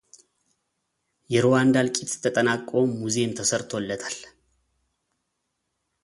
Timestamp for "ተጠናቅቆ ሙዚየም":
2.23-3.35